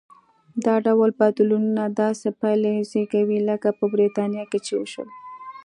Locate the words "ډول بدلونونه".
0.85-1.83